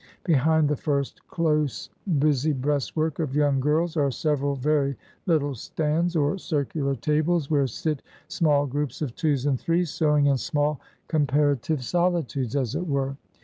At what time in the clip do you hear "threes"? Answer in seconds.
9.59-9.91